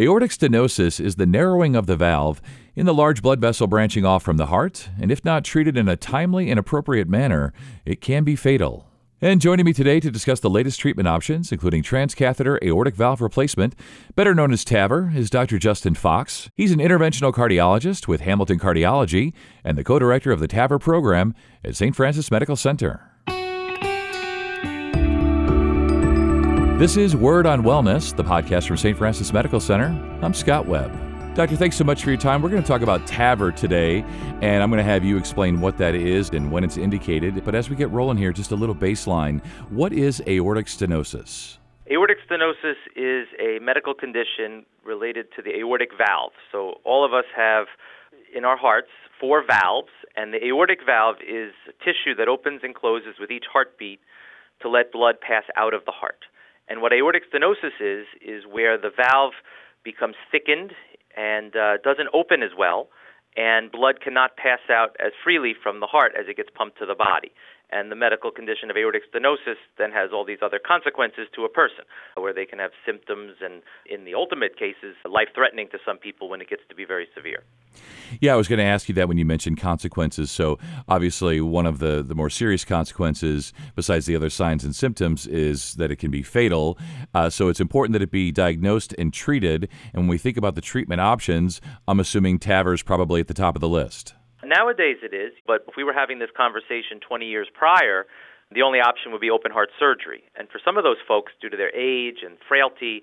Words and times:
Aortic 0.00 0.30
stenosis 0.30 0.98
is 1.04 1.16
the 1.16 1.26
narrowing 1.26 1.76
of 1.76 1.86
the 1.86 1.96
valve 1.96 2.40
in 2.74 2.86
the 2.86 2.94
large 2.94 3.20
blood 3.20 3.42
vessel 3.42 3.66
branching 3.66 4.06
off 4.06 4.22
from 4.22 4.38
the 4.38 4.46
heart, 4.46 4.88
and 4.98 5.12
if 5.12 5.22
not 5.22 5.44
treated 5.44 5.76
in 5.76 5.86
a 5.86 5.98
timely 5.98 6.48
and 6.48 6.58
appropriate 6.58 7.10
manner, 7.10 7.52
it 7.84 8.00
can 8.00 8.24
be 8.24 8.34
fatal. 8.34 8.86
And 9.20 9.38
joining 9.38 9.66
me 9.66 9.74
today 9.74 10.00
to 10.00 10.10
discuss 10.10 10.40
the 10.40 10.48
latest 10.48 10.80
treatment 10.80 11.08
options, 11.08 11.52
including 11.52 11.82
transcatheter 11.82 12.58
aortic 12.64 12.94
valve 12.94 13.20
replacement, 13.20 13.74
better 14.14 14.34
known 14.34 14.50
as 14.50 14.64
TAVR, 14.64 15.14
is 15.14 15.28
Dr. 15.28 15.58
Justin 15.58 15.94
Fox. 15.94 16.48
He's 16.54 16.72
an 16.72 16.78
interventional 16.78 17.34
cardiologist 17.34 18.08
with 18.08 18.22
Hamilton 18.22 18.58
Cardiology 18.58 19.34
and 19.62 19.76
the 19.76 19.84
co 19.84 19.98
director 19.98 20.32
of 20.32 20.40
the 20.40 20.48
TAVR 20.48 20.80
program 20.80 21.34
at 21.62 21.76
St. 21.76 21.94
Francis 21.94 22.30
Medical 22.30 22.56
Center. 22.56 23.11
This 26.82 26.96
is 26.96 27.14
Word 27.14 27.46
on 27.46 27.62
Wellness, 27.62 28.12
the 28.16 28.24
podcast 28.24 28.66
from 28.66 28.76
St. 28.76 28.98
Francis 28.98 29.32
Medical 29.32 29.60
Center. 29.60 29.86
I'm 30.20 30.34
Scott 30.34 30.66
Webb. 30.66 30.90
Doctor, 31.36 31.54
thanks 31.54 31.76
so 31.76 31.84
much 31.84 32.02
for 32.02 32.10
your 32.10 32.18
time. 32.18 32.42
We're 32.42 32.48
going 32.48 32.60
to 32.60 32.66
talk 32.66 32.82
about 32.82 33.06
TAVR 33.06 33.54
today, 33.54 34.04
and 34.40 34.60
I'm 34.60 34.68
going 34.68 34.78
to 34.78 34.90
have 34.90 35.04
you 35.04 35.16
explain 35.16 35.60
what 35.60 35.78
that 35.78 35.94
is 35.94 36.30
and 36.30 36.50
when 36.50 36.64
it's 36.64 36.76
indicated. 36.76 37.44
But 37.44 37.54
as 37.54 37.70
we 37.70 37.76
get 37.76 37.88
rolling 37.92 38.16
here, 38.16 38.32
just 38.32 38.50
a 38.50 38.56
little 38.56 38.74
baseline. 38.74 39.46
What 39.70 39.92
is 39.92 40.20
aortic 40.26 40.66
stenosis? 40.66 41.58
Aortic 41.88 42.16
stenosis 42.28 42.74
is 42.96 43.28
a 43.38 43.60
medical 43.62 43.94
condition 43.94 44.66
related 44.84 45.26
to 45.36 45.42
the 45.42 45.56
aortic 45.60 45.90
valve. 45.96 46.32
So 46.50 46.80
all 46.82 47.06
of 47.06 47.14
us 47.14 47.26
have 47.36 47.66
in 48.36 48.44
our 48.44 48.56
hearts 48.56 48.88
four 49.20 49.44
valves, 49.46 49.92
and 50.16 50.34
the 50.34 50.44
aortic 50.44 50.80
valve 50.84 51.18
is 51.20 51.52
tissue 51.78 52.16
that 52.18 52.26
opens 52.26 52.62
and 52.64 52.74
closes 52.74 53.20
with 53.20 53.30
each 53.30 53.44
heartbeat 53.52 54.00
to 54.62 54.68
let 54.68 54.90
blood 54.90 55.20
pass 55.20 55.44
out 55.56 55.74
of 55.74 55.84
the 55.84 55.92
heart. 55.92 56.24
And 56.68 56.80
what 56.80 56.92
aortic 56.92 57.24
stenosis 57.30 57.80
is, 57.80 58.06
is 58.20 58.44
where 58.50 58.78
the 58.78 58.90
valve 58.94 59.32
becomes 59.84 60.14
thickened 60.30 60.72
and 61.16 61.54
uh, 61.56 61.76
doesn't 61.82 62.08
open 62.14 62.42
as 62.42 62.50
well, 62.56 62.88
and 63.36 63.70
blood 63.70 64.00
cannot 64.00 64.36
pass 64.36 64.60
out 64.70 64.96
as 65.00 65.12
freely 65.22 65.54
from 65.60 65.80
the 65.80 65.86
heart 65.86 66.12
as 66.18 66.26
it 66.28 66.36
gets 66.36 66.50
pumped 66.54 66.78
to 66.78 66.86
the 66.86 66.94
body. 66.94 67.32
And 67.72 67.90
the 67.90 67.96
medical 67.96 68.30
condition 68.30 68.70
of 68.70 68.76
aortic 68.76 69.02
stenosis 69.10 69.56
then 69.78 69.90
has 69.92 70.10
all 70.12 70.26
these 70.26 70.38
other 70.42 70.60
consequences 70.64 71.26
to 71.34 71.44
a 71.44 71.48
person, 71.48 71.84
where 72.16 72.34
they 72.34 72.44
can 72.44 72.58
have 72.58 72.70
symptoms 72.84 73.36
and, 73.40 73.62
in 73.86 74.04
the 74.04 74.14
ultimate 74.14 74.58
cases, 74.58 74.94
life 75.08 75.28
threatening 75.34 75.68
to 75.72 75.78
some 75.86 75.96
people 75.96 76.28
when 76.28 76.42
it 76.42 76.50
gets 76.50 76.62
to 76.68 76.74
be 76.74 76.84
very 76.84 77.08
severe. 77.16 77.42
Yeah, 78.20 78.34
I 78.34 78.36
was 78.36 78.46
going 78.46 78.58
to 78.58 78.64
ask 78.64 78.90
you 78.90 78.94
that 78.96 79.08
when 79.08 79.16
you 79.16 79.24
mentioned 79.24 79.58
consequences. 79.58 80.30
So, 80.30 80.58
obviously, 80.86 81.40
one 81.40 81.64
of 81.64 81.78
the, 81.78 82.02
the 82.02 82.14
more 82.14 82.28
serious 82.28 82.64
consequences, 82.64 83.54
besides 83.74 84.04
the 84.04 84.16
other 84.16 84.28
signs 84.28 84.64
and 84.64 84.76
symptoms, 84.76 85.26
is 85.26 85.74
that 85.76 85.90
it 85.90 85.96
can 85.96 86.10
be 86.10 86.22
fatal. 86.22 86.78
Uh, 87.14 87.30
so, 87.30 87.48
it's 87.48 87.60
important 87.60 87.94
that 87.94 88.02
it 88.02 88.10
be 88.10 88.30
diagnosed 88.30 88.94
and 88.98 89.14
treated. 89.14 89.68
And 89.94 90.02
when 90.02 90.08
we 90.08 90.18
think 90.18 90.36
about 90.36 90.56
the 90.56 90.60
treatment 90.60 91.00
options, 91.00 91.62
I'm 91.88 92.00
assuming 92.00 92.38
TAVR 92.38 92.74
is 92.74 92.82
probably 92.82 93.22
at 93.22 93.28
the 93.28 93.34
top 93.34 93.54
of 93.56 93.60
the 93.60 93.68
list. 93.68 94.14
Nowadays 94.44 94.98
it 95.02 95.14
is, 95.14 95.32
but 95.46 95.64
if 95.68 95.74
we 95.76 95.84
were 95.84 95.92
having 95.92 96.18
this 96.18 96.30
conversation 96.36 96.98
20 97.06 97.26
years 97.26 97.48
prior, 97.54 98.06
the 98.50 98.62
only 98.62 98.80
option 98.80 99.12
would 99.12 99.20
be 99.20 99.30
open 99.30 99.52
heart 99.52 99.70
surgery. 99.78 100.24
And 100.36 100.48
for 100.48 100.60
some 100.64 100.76
of 100.76 100.84
those 100.84 100.98
folks, 101.06 101.32
due 101.40 101.48
to 101.48 101.56
their 101.56 101.74
age 101.74 102.18
and 102.24 102.36
frailty, 102.48 103.02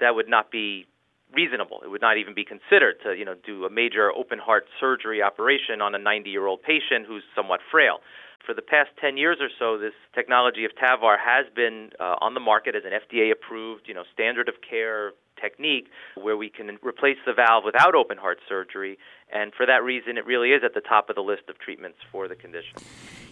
that 0.00 0.14
would 0.14 0.28
not 0.28 0.50
be 0.50 0.86
reasonable. 1.32 1.80
It 1.84 1.88
would 1.88 2.02
not 2.02 2.16
even 2.18 2.34
be 2.34 2.44
considered 2.44 2.96
to, 3.02 3.14
you 3.14 3.24
know, 3.24 3.34
do 3.34 3.64
a 3.64 3.70
major 3.70 4.12
open 4.12 4.38
heart 4.38 4.66
surgery 4.78 5.22
operation 5.22 5.80
on 5.80 5.94
a 5.94 5.98
90-year-old 5.98 6.62
patient 6.62 7.06
who's 7.06 7.24
somewhat 7.34 7.60
frail. 7.70 7.98
For 8.46 8.54
the 8.54 8.62
past 8.62 8.90
10 9.00 9.16
years 9.16 9.38
or 9.40 9.48
so, 9.58 9.78
this 9.78 9.94
technology 10.14 10.64
of 10.64 10.72
TAVR 10.76 11.16
has 11.18 11.46
been 11.56 11.90
uh, 11.98 12.16
on 12.20 12.34
the 12.34 12.40
market 12.40 12.76
as 12.76 12.82
an 12.84 12.92
FDA-approved, 12.92 13.88
you 13.88 13.94
know, 13.94 14.04
standard 14.12 14.48
of 14.48 14.56
care 14.68 15.12
technique 15.40 15.86
where 16.20 16.36
we 16.36 16.50
can 16.50 16.78
replace 16.82 17.16
the 17.26 17.32
valve 17.32 17.64
without 17.64 17.94
open 17.94 18.18
heart 18.18 18.38
surgery. 18.48 18.98
And 19.32 19.52
for 19.54 19.66
that 19.66 19.82
reason, 19.82 20.16
it 20.16 20.26
really 20.26 20.50
is 20.50 20.62
at 20.64 20.74
the 20.74 20.80
top 20.80 21.08
of 21.08 21.16
the 21.16 21.22
list 21.22 21.42
of 21.48 21.58
treatments 21.58 21.98
for 22.12 22.28
the 22.28 22.36
condition. 22.36 22.76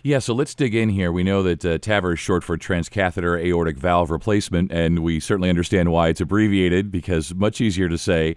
Yeah, 0.02 0.18
so 0.18 0.34
let's 0.34 0.54
dig 0.54 0.74
in 0.74 0.88
here. 0.88 1.12
We 1.12 1.22
know 1.22 1.42
that 1.42 1.64
uh, 1.64 1.78
TAVR 1.78 2.14
is 2.14 2.18
short 2.18 2.42
for 2.42 2.58
transcatheter 2.58 3.40
aortic 3.40 3.78
valve 3.78 4.10
replacement, 4.10 4.72
and 4.72 5.00
we 5.00 5.20
certainly 5.20 5.48
understand 5.48 5.92
why 5.92 6.08
it's 6.08 6.20
abbreviated 6.20 6.90
because 6.90 7.34
much 7.34 7.60
easier 7.60 7.88
to 7.88 7.98
say. 7.98 8.34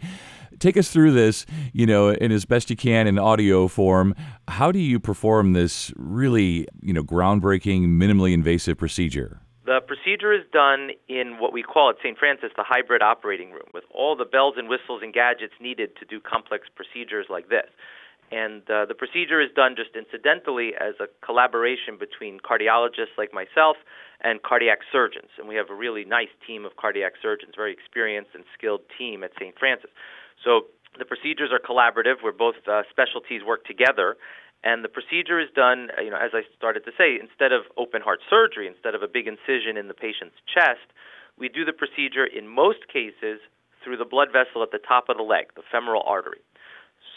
Take 0.59 0.77
us 0.77 0.89
through 0.89 1.11
this, 1.11 1.45
you 1.73 1.85
know, 1.85 2.09
in 2.09 2.31
as 2.31 2.45
best 2.45 2.69
you 2.69 2.77
can 2.77 3.07
in 3.07 3.19
audio 3.19 3.67
form. 3.67 4.15
How 4.47 4.71
do 4.71 4.79
you 4.79 4.99
perform 4.99 5.53
this 5.53 5.91
really, 5.97 6.67
you 6.81 6.93
know, 6.93 7.03
groundbreaking, 7.03 7.87
minimally 7.87 8.33
invasive 8.33 8.77
procedure? 8.77 9.41
The 9.65 9.81
procedure 9.81 10.31
is 10.31 10.45
done 10.53 10.91
in 11.09 11.39
what 11.39 11.51
we 11.51 11.63
call 11.63 11.89
at 11.89 11.95
St. 11.97 12.17
Francis 12.17 12.51
the 12.55 12.63
hybrid 12.63 13.01
operating 13.01 13.49
room, 13.51 13.65
with 13.73 13.83
all 13.89 14.15
the 14.15 14.25
bells 14.25 14.55
and 14.57 14.69
whistles 14.69 15.01
and 15.01 15.11
gadgets 15.11 15.53
needed 15.59 15.97
to 15.97 16.05
do 16.05 16.21
complex 16.21 16.67
procedures 16.69 17.25
like 17.29 17.49
this. 17.49 17.65
And 18.31 18.61
uh, 18.69 18.85
the 18.85 18.93
procedure 18.93 19.41
is 19.41 19.49
done 19.55 19.75
just 19.75 19.95
incidentally 19.97 20.73
as 20.79 20.93
a 20.99 21.09
collaboration 21.25 21.97
between 21.97 22.39
cardiologists 22.39 23.17
like 23.17 23.33
myself 23.33 23.77
and 24.21 24.41
cardiac 24.41 24.79
surgeons. 24.91 25.29
And 25.37 25.47
we 25.47 25.55
have 25.55 25.69
a 25.69 25.75
really 25.75 26.05
nice 26.05 26.33
team 26.45 26.65
of 26.65 26.75
cardiac 26.77 27.13
surgeons, 27.21 27.53
very 27.55 27.73
experienced 27.73 28.31
and 28.33 28.43
skilled 28.57 28.81
team 28.97 29.23
at 29.23 29.31
St. 29.39 29.57
Francis. 29.57 29.89
So 30.43 30.69
the 30.97 31.05
procedures 31.05 31.49
are 31.51 31.59
collaborative, 31.59 32.21
where 32.21 32.33
both 32.33 32.55
uh, 32.67 32.83
specialties 32.89 33.41
work 33.45 33.65
together 33.65 34.17
and 34.65 34.83
the 34.83 34.89
procedure 34.89 35.39
is 35.39 35.47
done, 35.55 35.89
uh, 35.95 36.01
you 36.01 36.09
know, 36.09 36.17
as 36.17 36.31
I 36.33 36.41
started 36.57 36.83
to 36.85 36.91
say, 36.97 37.19
instead 37.21 37.53
of 37.53 37.69
open 37.77 38.01
heart 38.01 38.19
surgery, 38.27 38.67
instead 38.67 38.95
of 38.95 39.03
a 39.03 39.07
big 39.07 39.27
incision 39.27 39.77
in 39.77 39.87
the 39.87 39.93
patient's 39.93 40.35
chest, 40.49 40.89
we 41.37 41.47
do 41.47 41.63
the 41.63 41.71
procedure 41.73 42.25
in 42.25 42.47
most 42.47 42.89
cases 42.91 43.39
through 43.83 43.97
the 43.97 44.09
blood 44.09 44.29
vessel 44.33 44.63
at 44.63 44.71
the 44.71 44.81
top 44.81 45.07
of 45.07 45.17
the 45.17 45.23
leg, 45.23 45.53
the 45.55 45.61
femoral 45.71 46.03
artery. 46.05 46.41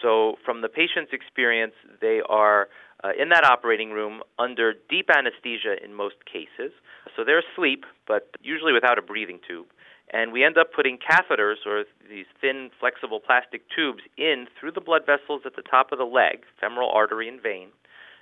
So, 0.03 0.37
from 0.45 0.61
the 0.61 0.69
patient's 0.69 1.13
experience, 1.13 1.73
they 2.01 2.21
are 2.29 2.69
uh, 3.03 3.11
in 3.19 3.31
that 3.31 3.45
operating 3.45 3.91
room 3.91 4.21
under 4.39 4.75
deep 4.91 5.09
anesthesia 5.09 5.83
in 5.83 5.95
most 5.95 6.17
cases. 6.31 6.71
So, 7.17 7.25
they're 7.25 7.41
asleep, 7.41 7.85
but 8.07 8.29
usually 8.43 8.75
without 8.75 8.99
a 8.99 9.03
breathing 9.03 9.41
tube 9.49 9.67
and 10.11 10.33
we 10.33 10.45
end 10.45 10.57
up 10.57 10.73
putting 10.75 10.99
catheters 10.99 11.67
or 11.67 11.85
these 12.09 12.27
thin 12.41 12.71
flexible 12.81 13.21
plastic 13.21 13.63
tubes 13.75 14.03
in 14.17 14.47
through 14.59 14.73
the 14.73 14.81
blood 14.81 15.03
vessels 15.05 15.43
at 15.45 15.55
the 15.57 15.63
top 15.63 15.93
of 15.93 15.99
the 15.99 16.05
leg, 16.05 16.45
femoral 16.61 16.91
artery 16.91 17.29
and 17.29 17.43
vein. 17.43 17.69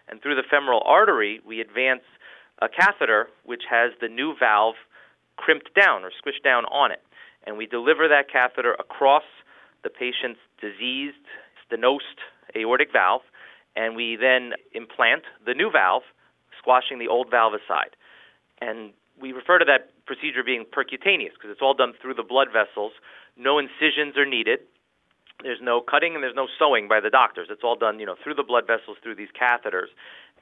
And 0.09 0.21
through 0.21 0.35
the 0.35 0.43
femoral 0.49 0.83
artery, 0.85 1.41
we 1.47 1.61
advance 1.61 2.03
a 2.61 2.69
catheter 2.69 3.29
which 3.45 3.63
has 3.71 3.93
the 4.01 4.09
new 4.09 4.35
valve 4.39 4.75
crimped 5.37 5.75
down 5.75 6.03
or 6.03 6.11
squished 6.11 6.43
down 6.43 6.65
on 6.67 6.91
it. 6.91 7.03
And 7.47 7.57
we 7.57 7.67
deliver 7.67 8.09
that 8.09 8.31
catheter 8.31 8.75
across 8.75 9.25
the 9.85 9.91
patient's 9.91 10.41
diseased, 10.61 11.23
stenosed 11.71 12.19
aortic 12.57 12.91
valve, 12.93 13.23
and 13.77 13.95
we 13.95 14.17
then 14.17 14.53
implant 14.73 15.23
the 15.45 15.55
new 15.55 15.71
valve, 15.71 16.03
squashing 16.59 16.99
the 16.99 17.09
old 17.09 17.31
valve 17.31 17.53
aside. 17.53 17.95
And 18.61 18.93
we 19.21 19.33
refer 19.33 19.59
to 19.59 19.65
that 19.67 19.91
procedure 20.07 20.43
being 20.45 20.65
percutaneous 20.65 21.35
because 21.35 21.51
it's 21.51 21.63
all 21.63 21.75
done 21.75 21.93
through 22.01 22.15
the 22.15 22.23
blood 22.23 22.49
vessels. 22.53 22.93
No 23.37 23.59
incisions 23.59 24.17
are 24.17 24.27
needed. 24.27 24.61
There's 25.43 25.61
no 25.61 25.81
cutting 25.81 26.15
and 26.15 26.23
there's 26.23 26.35
no 26.35 26.49
sewing 26.59 26.89
by 26.89 27.01
the 27.01 27.11
doctors. 27.11 27.49
It's 27.51 27.63
all 27.63 27.77
done, 27.77 28.01
you 28.01 28.07
know, 28.07 28.17
through 28.23 28.35
the 28.35 28.43
blood 28.43 28.67
vessels 28.67 28.97
through 29.03 29.17
these 29.17 29.29
catheters. 29.39 29.93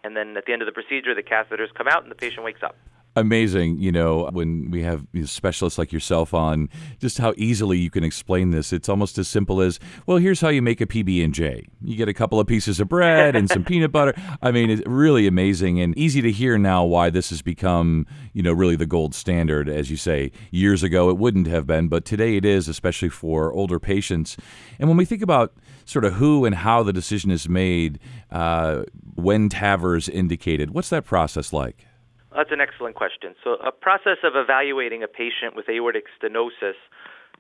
And 0.05 0.17
then 0.17 0.37
at 0.37 0.47
the 0.47 0.53
end 0.53 0.63
of 0.63 0.67
the 0.67 0.73
procedure, 0.73 1.15
the 1.15 1.23
catheters 1.23 1.73
come 1.75 1.89
out 1.89 2.03
and 2.03 2.11
the 2.11 2.17
patient 2.17 2.45
wakes 2.45 2.63
up 2.63 2.77
amazing, 3.17 3.79
you 3.79 3.93
know, 3.93 4.29
when 4.33 4.71
we 4.71 4.83
have 4.83 5.07
specialists 5.25 5.79
like 5.79 5.93
yourself 5.93 6.35
on, 6.35 6.69
just 6.99 7.19
how 7.19 7.33
easily 7.37 7.79
you 7.79 7.91
can 7.91 8.03
explain 8.03 8.51
this. 8.51 8.73
It's 8.73 8.89
almost 8.89 9.19
as 9.19 9.29
simple 9.29 9.61
as, 9.61 9.79
well, 10.07 10.19
here's 10.19 10.41
how 10.41 10.49
you 10.49 10.63
make 10.63 10.81
a 10.81 10.87
PB 10.87 11.25
and 11.25 11.33
J. 11.33 11.65
You 11.83 11.97
get 11.97 12.09
a 12.09 12.15
couple 12.15 12.41
of 12.41 12.47
pieces 12.47 12.81
of 12.81 12.89
bread 12.89 13.37
and 13.37 13.49
some 13.49 13.65
peanut 13.65 13.93
butter. 13.93 14.15
I 14.43 14.51
mean, 14.51 14.71
it's 14.71 14.83
really 14.87 15.27
amazing 15.27 15.81
and 15.81 15.97
easy 15.97 16.23
to 16.23 16.33
hear 16.33 16.59
now 16.59 16.85
why 16.85 17.11
this 17.11 17.31
has 17.31 17.43
become, 17.43 18.07
you 18.33 18.43
know, 18.43 18.53
really 18.53 18.77
the 18.77 18.87
gold 18.87 19.15
standard. 19.15 19.69
As 19.69 19.91
you 19.91 19.97
say, 19.97 20.33
years 20.51 20.83
ago 20.83 21.09
it 21.11 21.17
wouldn't 21.17 21.47
have 21.47 21.67
been, 21.67 21.89
but 21.89 22.05
today 22.05 22.37
it 22.37 22.45
is, 22.45 22.69
especially 22.69 23.09
for 23.09 23.53
older 23.53 23.79
patients. 23.79 24.37
And 24.79 24.89
when 24.89 24.97
we 24.97 25.05
think 25.05 25.23
about 25.23 25.55
sort 25.85 26.05
of 26.05 26.15
who 26.15 26.45
and 26.45 26.55
how 26.55 26.83
the 26.83 26.93
decision 26.93 27.31
is 27.31 27.49
made 27.49 27.99
uh, 28.31 28.83
when 29.15 29.49
TAVR 29.49 29.97
is 29.97 30.09
indicated, 30.09 30.71
what's 30.71 30.89
that 30.89 31.05
process 31.05 31.53
like? 31.53 31.87
That's 32.35 32.51
an 32.51 32.61
excellent 32.61 32.97
question. 32.97 33.35
So, 33.45 33.55
a 33.63 33.71
process 33.71 34.19
of 34.25 34.35
evaluating 34.35 35.03
a 35.03 35.09
patient 35.09 35.55
with 35.55 35.69
aortic 35.69 36.05
stenosis, 36.19 36.75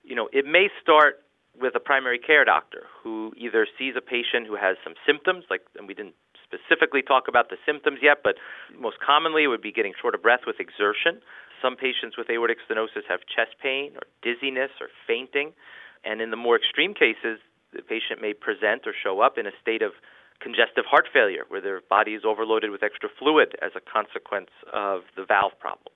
you 0.04 0.14
know, 0.14 0.28
it 0.32 0.46
may 0.46 0.68
start 0.80 1.20
with 1.60 1.74
a 1.74 1.80
primary 1.80 2.18
care 2.18 2.44
doctor 2.44 2.86
who 3.02 3.32
either 3.36 3.66
sees 3.78 3.94
a 3.96 4.00
patient 4.00 4.46
who 4.46 4.56
has 4.56 4.76
some 4.82 4.94
symptoms, 5.06 5.44
like, 5.50 5.62
and 5.76 5.86
we 5.86 5.94
didn't 5.94 6.14
specifically 6.42 7.02
talk 7.02 7.26
about 7.28 7.48
the 7.48 7.56
symptoms 7.66 7.98
yet, 8.02 8.18
but 8.22 8.36
most 8.78 8.96
commonly 9.04 9.44
it 9.44 9.48
would 9.48 9.62
be 9.62 9.72
getting 9.72 9.92
short 10.00 10.14
of 10.14 10.22
breath 10.22 10.46
with 10.46 10.60
exertion. 10.60 11.20
Some 11.62 11.76
patients 11.76 12.16
with 12.18 12.30
aortic 12.30 12.58
stenosis 12.62 13.06
have 13.08 13.20
chest 13.26 13.56
pain 13.62 13.94
or 13.94 14.06
dizziness 14.22 14.70
or 14.80 14.88
fainting. 15.06 15.52
And 16.04 16.20
in 16.20 16.30
the 16.30 16.36
more 16.36 16.56
extreme 16.56 16.92
cases, 16.94 17.40
the 17.72 17.82
patient 17.82 18.20
may 18.20 18.34
present 18.34 18.86
or 18.86 18.94
show 18.94 19.20
up 19.20 19.38
in 19.38 19.46
a 19.46 19.54
state 19.60 19.82
of 19.82 19.92
congestive 20.44 20.84
heart 20.84 21.08
failure, 21.10 21.44
where 21.48 21.62
their 21.62 21.80
body 21.88 22.12
is 22.12 22.22
overloaded 22.24 22.70
with 22.70 22.82
extra 22.82 23.08
fluid 23.18 23.56
as 23.64 23.72
a 23.74 23.80
consequence 23.80 24.52
of 24.72 25.00
the 25.16 25.24
valve 25.24 25.56
problem. 25.58 25.88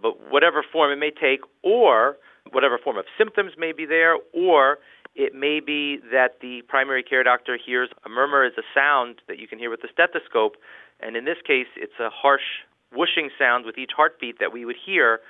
But 0.00 0.30
whatever 0.30 0.62
form 0.62 0.92
it 0.92 1.00
may 1.02 1.10
take, 1.10 1.40
or 1.64 2.16
whatever 2.52 2.78
form 2.78 2.96
of 2.96 3.06
symptoms 3.18 3.52
may 3.58 3.72
be 3.72 3.84
there, 3.84 4.14
or 4.32 4.78
it 5.16 5.34
may 5.34 5.58
be 5.58 5.98
that 6.12 6.38
the 6.40 6.62
primary 6.68 7.02
care 7.02 7.24
doctor 7.24 7.58
hears 7.58 7.90
a 8.06 8.08
murmur 8.08 8.44
as 8.44 8.52
a 8.56 8.62
sound 8.72 9.20
that 9.26 9.38
you 9.40 9.48
can 9.48 9.58
hear 9.58 9.70
with 9.70 9.82
the 9.82 9.88
stethoscope, 9.92 10.54
and 11.00 11.16
in 11.16 11.24
this 11.24 11.38
case, 11.44 11.66
it's 11.76 11.98
a 11.98 12.10
harsh 12.10 12.62
whooshing 12.94 13.28
sound 13.36 13.66
with 13.66 13.76
each 13.76 13.90
heartbeat 13.94 14.38
that 14.38 14.52
we 14.52 14.64
would 14.64 14.76
hear. 14.78 15.20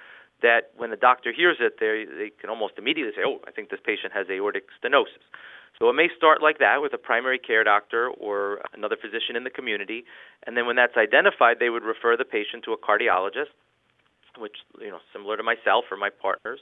That 0.40 0.70
when 0.76 0.90
the 0.90 0.96
doctor 0.96 1.32
hears 1.32 1.56
it, 1.58 1.80
they 1.80 2.06
they 2.06 2.30
can 2.30 2.48
almost 2.48 2.74
immediately 2.78 3.12
say, 3.16 3.24
"Oh, 3.26 3.40
I 3.48 3.50
think 3.50 3.70
this 3.70 3.80
patient 3.82 4.12
has 4.12 4.30
aortic 4.30 4.66
stenosis." 4.78 5.24
So 5.78 5.88
it 5.88 5.92
may 5.92 6.08
start 6.16 6.42
like 6.42 6.58
that 6.58 6.82
with 6.82 6.92
a 6.92 6.98
primary 6.98 7.38
care 7.38 7.62
doctor 7.62 8.08
or 8.08 8.60
another 8.74 8.96
physician 9.00 9.36
in 9.36 9.44
the 9.44 9.50
community, 9.50 10.04
and 10.46 10.56
then 10.56 10.66
when 10.66 10.76
that's 10.76 10.96
identified, 10.96 11.58
they 11.60 11.70
would 11.70 11.84
refer 11.84 12.16
the 12.16 12.24
patient 12.24 12.64
to 12.64 12.72
a 12.72 12.76
cardiologist, 12.76 13.54
which 14.36 14.56
you 14.80 14.90
know 14.90 14.98
similar 15.12 15.36
to 15.36 15.42
myself 15.42 15.84
or 15.90 15.96
my 15.96 16.10
partners, 16.10 16.60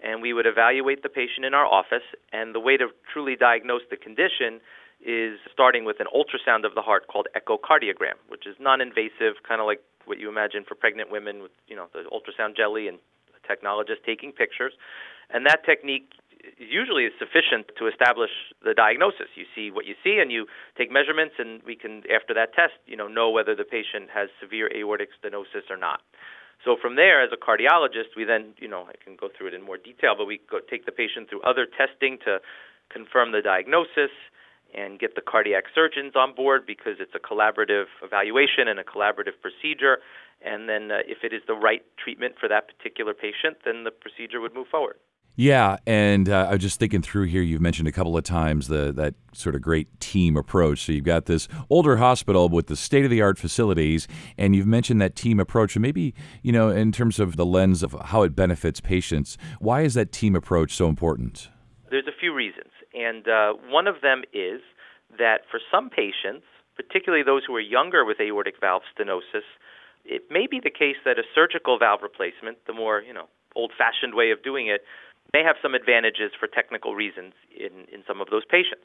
and 0.00 0.20
we 0.20 0.32
would 0.32 0.46
evaluate 0.46 1.02
the 1.02 1.08
patient 1.08 1.46
in 1.46 1.54
our 1.54 1.64
office. 1.64 2.04
And 2.32 2.54
the 2.54 2.60
way 2.60 2.76
to 2.76 2.88
truly 3.10 3.36
diagnose 3.36 3.82
the 3.90 3.96
condition 3.96 4.60
is 5.00 5.38
starting 5.52 5.84
with 5.84 6.00
an 6.00 6.06
ultrasound 6.14 6.66
of 6.66 6.74
the 6.74 6.82
heart 6.82 7.06
called 7.06 7.28
echocardiogram, 7.36 8.18
which 8.28 8.46
is 8.46 8.56
non-invasive, 8.60 9.40
kind 9.46 9.60
of 9.60 9.66
like 9.66 9.80
what 10.04 10.18
you 10.18 10.28
imagine 10.28 10.64
for 10.66 10.74
pregnant 10.74 11.10
women 11.10 11.40
with 11.40 11.52
you 11.68 11.76
know 11.76 11.86
the 11.94 12.04
ultrasound 12.12 12.56
jelly 12.56 12.88
and 12.88 12.98
a 13.32 13.40
technologist 13.48 14.04
taking 14.04 14.32
pictures. 14.32 14.74
And 15.30 15.46
that 15.46 15.64
technique 15.64 16.12
usually 16.58 17.04
is 17.04 17.12
sufficient 17.18 17.70
to 17.78 17.86
establish 17.86 18.30
the 18.64 18.74
diagnosis. 18.74 19.28
You 19.34 19.44
see 19.54 19.70
what 19.70 19.86
you 19.86 19.94
see, 20.02 20.18
and 20.20 20.30
you 20.30 20.46
take 20.76 20.90
measurements, 20.90 21.34
and 21.38 21.62
we 21.64 21.76
can, 21.76 22.02
after 22.12 22.34
that 22.34 22.54
test, 22.54 22.74
you 22.86 22.96
know, 22.96 23.08
know 23.08 23.30
whether 23.30 23.54
the 23.54 23.64
patient 23.64 24.10
has 24.12 24.28
severe 24.40 24.70
aortic 24.74 25.10
stenosis 25.16 25.70
or 25.70 25.76
not. 25.76 26.00
So 26.64 26.76
from 26.80 26.96
there, 26.96 27.22
as 27.22 27.30
a 27.32 27.36
cardiologist, 27.36 28.16
we 28.16 28.24
then, 28.24 28.54
you 28.58 28.68
know, 28.68 28.86
I 28.88 28.94
can 29.02 29.16
go 29.16 29.28
through 29.30 29.48
it 29.48 29.54
in 29.54 29.62
more 29.62 29.78
detail, 29.78 30.14
but 30.18 30.26
we 30.26 30.40
go 30.50 30.58
take 30.58 30.86
the 30.86 30.92
patient 30.92 31.30
through 31.30 31.42
other 31.42 31.66
testing 31.66 32.18
to 32.24 32.40
confirm 32.90 33.32
the 33.32 33.42
diagnosis 33.42 34.10
and 34.74 34.98
get 34.98 35.14
the 35.14 35.22
cardiac 35.22 35.64
surgeons 35.74 36.12
on 36.14 36.34
board 36.34 36.66
because 36.66 36.96
it's 37.00 37.14
a 37.14 37.18
collaborative 37.18 37.86
evaluation 38.02 38.68
and 38.68 38.78
a 38.78 38.84
collaborative 38.84 39.38
procedure. 39.40 39.98
And 40.42 40.68
then, 40.68 40.90
uh, 40.90 40.98
if 41.06 41.22
it 41.22 41.32
is 41.32 41.42
the 41.46 41.54
right 41.54 41.82
treatment 41.96 42.34
for 42.38 42.48
that 42.48 42.68
particular 42.68 43.14
patient, 43.14 43.58
then 43.64 43.84
the 43.84 43.90
procedure 43.90 44.40
would 44.40 44.54
move 44.54 44.66
forward. 44.68 44.96
Yeah, 45.40 45.76
and 45.86 46.28
uh, 46.28 46.48
I 46.50 46.54
was 46.54 46.62
just 46.62 46.80
thinking 46.80 47.00
through 47.00 47.26
here. 47.26 47.42
You've 47.42 47.60
mentioned 47.60 47.86
a 47.86 47.92
couple 47.92 48.16
of 48.16 48.24
times 48.24 48.66
the 48.66 48.90
that 48.94 49.14
sort 49.32 49.54
of 49.54 49.62
great 49.62 50.00
team 50.00 50.36
approach. 50.36 50.80
So 50.84 50.90
you've 50.90 51.04
got 51.04 51.26
this 51.26 51.46
older 51.70 51.98
hospital 51.98 52.48
with 52.48 52.66
the 52.66 52.74
state 52.74 53.04
of 53.04 53.10
the 53.12 53.22
art 53.22 53.38
facilities, 53.38 54.08
and 54.36 54.56
you've 54.56 54.66
mentioned 54.66 55.00
that 55.00 55.14
team 55.14 55.38
approach. 55.38 55.76
And 55.76 55.82
maybe 55.84 56.12
you 56.42 56.50
know, 56.50 56.70
in 56.70 56.90
terms 56.90 57.20
of 57.20 57.36
the 57.36 57.46
lens 57.46 57.84
of 57.84 57.94
how 58.06 58.24
it 58.24 58.34
benefits 58.34 58.80
patients, 58.80 59.38
why 59.60 59.82
is 59.82 59.94
that 59.94 60.10
team 60.10 60.34
approach 60.34 60.74
so 60.74 60.88
important? 60.88 61.50
There's 61.88 62.08
a 62.08 62.18
few 62.18 62.34
reasons, 62.34 62.72
and 62.92 63.28
uh, 63.28 63.52
one 63.68 63.86
of 63.86 64.00
them 64.02 64.22
is 64.32 64.60
that 65.18 65.42
for 65.48 65.60
some 65.70 65.88
patients, 65.88 66.46
particularly 66.74 67.22
those 67.22 67.42
who 67.46 67.54
are 67.54 67.60
younger 67.60 68.04
with 68.04 68.16
aortic 68.20 68.56
valve 68.60 68.82
stenosis, 68.90 69.46
it 70.04 70.22
may 70.32 70.48
be 70.48 70.58
the 70.58 70.68
case 70.68 70.96
that 71.04 71.16
a 71.16 71.22
surgical 71.32 71.78
valve 71.78 72.00
replacement, 72.02 72.58
the 72.66 72.72
more 72.72 73.02
you 73.02 73.14
know 73.14 73.28
old-fashioned 73.54 74.14
way 74.14 74.30
of 74.30 74.42
doing 74.42 74.66
it 74.68 74.82
may 75.32 75.42
have 75.42 75.56
some 75.60 75.74
advantages 75.74 76.32
for 76.38 76.46
technical 76.46 76.94
reasons 76.94 77.34
in, 77.52 77.84
in 77.92 78.02
some 78.06 78.20
of 78.20 78.28
those 78.30 78.44
patients. 78.44 78.84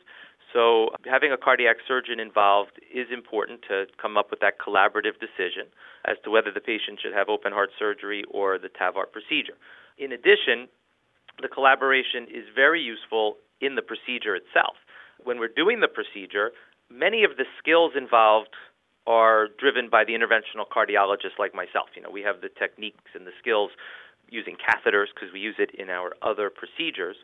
So, 0.51 0.89
having 1.09 1.31
a 1.31 1.37
cardiac 1.37 1.77
surgeon 1.87 2.19
involved 2.19 2.77
is 2.93 3.07
important 3.11 3.61
to 3.69 3.85
come 3.99 4.17
up 4.17 4.29
with 4.29 4.39
that 4.41 4.59
collaborative 4.59 5.17
decision 5.17 5.71
as 6.05 6.17
to 6.23 6.29
whether 6.29 6.51
the 6.51 6.61
patient 6.61 6.99
should 7.01 7.13
have 7.13 7.29
open 7.29 7.53
heart 7.53 7.71
surgery 7.79 8.23
or 8.29 8.59
the 8.59 8.69
TAVR 8.69 9.09
procedure. 9.11 9.57
In 9.97 10.11
addition, 10.11 10.67
the 11.41 11.47
collaboration 11.47 12.27
is 12.29 12.45
very 12.53 12.81
useful 12.81 13.37
in 13.61 13.75
the 13.75 13.81
procedure 13.81 14.35
itself. 14.35 14.75
When 15.23 15.39
we're 15.39 15.47
doing 15.47 15.79
the 15.79 15.87
procedure, 15.87 16.51
many 16.91 17.23
of 17.23 17.37
the 17.37 17.45
skills 17.57 17.93
involved 17.97 18.53
are 19.07 19.47
driven 19.59 19.89
by 19.89 20.03
the 20.03 20.13
interventional 20.13 20.67
cardiologist 20.69 21.39
like 21.39 21.55
myself. 21.55 21.89
You 21.95 22.03
know, 22.03 22.11
we 22.11 22.21
have 22.21 22.41
the 22.41 22.49
techniques 22.49 23.11
and 23.15 23.25
the 23.25 23.35
skills 23.39 23.71
using 24.33 24.57
catheters 24.57 25.13
because 25.13 25.31
we 25.31 25.39
use 25.39 25.55
it 25.59 25.69
in 25.77 25.89
our 25.89 26.13
other 26.21 26.49
procedures. 26.49 27.17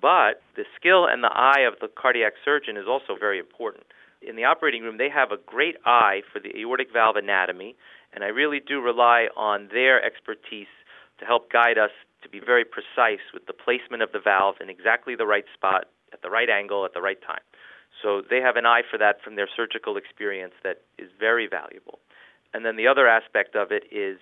But 0.00 0.40
the 0.56 0.64
skill 0.78 1.06
and 1.06 1.22
the 1.22 1.34
eye 1.34 1.66
of 1.66 1.74
the 1.80 1.88
cardiac 1.88 2.34
surgeon 2.44 2.76
is 2.76 2.86
also 2.88 3.16
very 3.18 3.38
important. 3.38 3.84
In 4.22 4.36
the 4.36 4.44
operating 4.44 4.82
room, 4.82 4.98
they 4.98 5.10
have 5.10 5.32
a 5.32 5.36
great 5.36 5.76
eye 5.84 6.22
for 6.32 6.38
the 6.38 6.56
aortic 6.56 6.92
valve 6.92 7.16
anatomy, 7.16 7.74
and 8.14 8.22
I 8.22 8.28
really 8.28 8.60
do 8.60 8.80
rely 8.80 9.26
on 9.36 9.68
their 9.72 10.02
expertise 10.02 10.70
to 11.18 11.24
help 11.24 11.50
guide 11.50 11.76
us 11.76 11.90
to 12.22 12.28
be 12.28 12.38
very 12.38 12.64
precise 12.64 13.24
with 13.34 13.46
the 13.46 13.52
placement 13.52 14.02
of 14.02 14.12
the 14.12 14.20
valve 14.20 14.56
in 14.60 14.70
exactly 14.70 15.16
the 15.16 15.26
right 15.26 15.44
spot, 15.52 15.86
at 16.12 16.22
the 16.22 16.30
right 16.30 16.48
angle, 16.48 16.84
at 16.84 16.94
the 16.94 17.02
right 17.02 17.20
time. 17.20 17.42
So 18.00 18.22
they 18.22 18.40
have 18.40 18.56
an 18.56 18.66
eye 18.66 18.82
for 18.88 18.98
that 18.98 19.20
from 19.22 19.34
their 19.34 19.48
surgical 19.54 19.96
experience 19.96 20.54
that 20.62 20.82
is 20.98 21.10
very 21.18 21.48
valuable. 21.48 21.98
And 22.54 22.64
then 22.64 22.76
the 22.76 22.86
other 22.86 23.08
aspect 23.08 23.56
of 23.56 23.72
it 23.72 23.84
is 23.90 24.18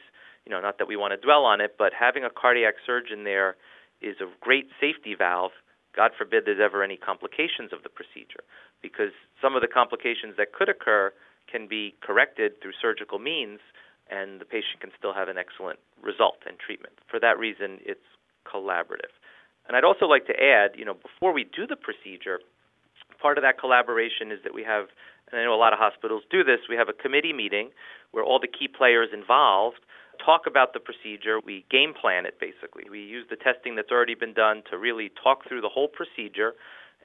you 0.46 0.52
know, 0.52 0.60
not 0.60 0.78
that 0.78 0.88
we 0.88 0.96
want 0.96 1.12
to 1.12 1.16
dwell 1.16 1.44
on 1.44 1.60
it, 1.60 1.76
but 1.78 1.92
having 1.92 2.24
a 2.24 2.30
cardiac 2.30 2.74
surgeon 2.84 3.24
there 3.24 3.56
is 4.00 4.16
a 4.20 4.26
great 4.40 4.68
safety 4.80 5.14
valve. 5.14 5.52
God 5.94 6.12
forbid 6.16 6.44
there's 6.46 6.60
ever 6.62 6.82
any 6.82 6.96
complications 6.96 7.72
of 7.72 7.82
the 7.82 7.88
procedure, 7.88 8.44
because 8.80 9.12
some 9.42 9.54
of 9.54 9.60
the 9.60 9.68
complications 9.68 10.34
that 10.38 10.52
could 10.52 10.68
occur 10.68 11.12
can 11.50 11.66
be 11.66 11.94
corrected 12.00 12.60
through 12.62 12.72
surgical 12.80 13.18
means, 13.18 13.58
and 14.08 14.40
the 14.40 14.44
patient 14.44 14.80
can 14.80 14.90
still 14.96 15.12
have 15.12 15.28
an 15.28 15.36
excellent 15.36 15.78
result 16.02 16.38
and 16.46 16.58
treatment. 16.58 16.94
For 17.10 17.18
that 17.20 17.38
reason, 17.38 17.78
it's 17.82 18.06
collaborative. 18.46 19.12
And 19.66 19.76
I'd 19.76 19.84
also 19.84 20.06
like 20.06 20.26
to 20.26 20.34
add, 20.34 20.78
you 20.78 20.84
know, 20.84 20.94
before 20.94 21.32
we 21.32 21.44
do 21.44 21.66
the 21.66 21.76
procedure, 21.76 22.40
part 23.20 23.36
of 23.36 23.42
that 23.42 23.58
collaboration 23.58 24.32
is 24.32 24.38
that 24.44 24.54
we 24.54 24.64
have, 24.64 24.86
and 25.30 25.40
I 25.40 25.44
know 25.44 25.54
a 25.54 25.60
lot 25.60 25.72
of 25.72 25.78
hospitals 25.78 26.22
do 26.30 26.42
this, 26.42 26.60
we 26.68 26.76
have 26.76 26.88
a 26.88 26.92
committee 26.92 27.32
meeting 27.32 27.70
where 28.12 28.24
all 28.24 28.40
the 28.40 28.48
key 28.48 28.66
players 28.66 29.10
involved 29.12 29.80
talk 30.24 30.42
about 30.46 30.72
the 30.72 30.80
procedure. 30.80 31.40
We 31.44 31.64
game 31.70 31.94
plan 31.98 32.26
it 32.26 32.38
basically. 32.40 32.84
We 32.90 33.00
use 33.00 33.26
the 33.30 33.36
testing 33.36 33.76
that's 33.76 33.90
already 33.90 34.14
been 34.14 34.34
done 34.34 34.62
to 34.70 34.78
really 34.78 35.10
talk 35.22 35.48
through 35.48 35.60
the 35.60 35.68
whole 35.68 35.88
procedure 35.88 36.54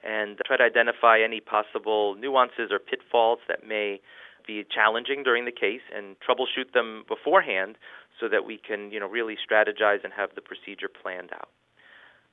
and 0.04 0.38
try 0.46 0.56
to 0.56 0.62
identify 0.62 1.18
any 1.20 1.40
possible 1.40 2.14
nuances 2.14 2.70
or 2.70 2.78
pitfalls 2.78 3.38
that 3.48 3.66
may 3.66 4.00
be 4.46 4.64
challenging 4.72 5.22
during 5.22 5.44
the 5.44 5.52
case 5.52 5.82
and 5.94 6.16
troubleshoot 6.20 6.72
them 6.72 7.04
beforehand 7.08 7.76
so 8.20 8.28
that 8.28 8.44
we 8.44 8.58
can, 8.58 8.90
you 8.92 9.00
know, 9.00 9.08
really 9.08 9.36
strategize 9.36 10.04
and 10.04 10.12
have 10.12 10.30
the 10.34 10.40
procedure 10.40 10.88
planned 10.88 11.30
out. 11.34 11.48